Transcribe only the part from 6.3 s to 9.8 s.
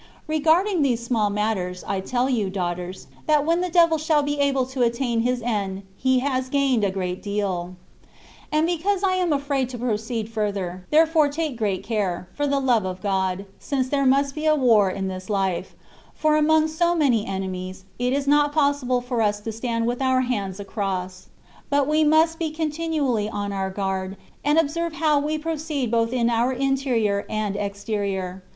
gained a great deal. And because I am afraid to